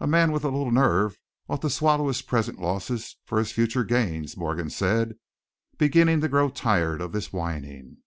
"A 0.00 0.08
man 0.08 0.32
with 0.32 0.42
a 0.42 0.48
little 0.48 0.72
nerve 0.72 1.20
ought 1.48 1.62
to 1.62 1.70
swallow 1.70 2.08
his 2.08 2.20
present 2.20 2.58
losses 2.58 3.18
for 3.24 3.38
his 3.38 3.52
future 3.52 3.84
gains," 3.84 4.36
Morgan 4.36 4.70
said, 4.70 5.14
beginning 5.78 6.20
to 6.22 6.26
grow 6.28 6.48
tired 6.50 7.00
of 7.00 7.12
this 7.12 7.32
whining. 7.32 7.98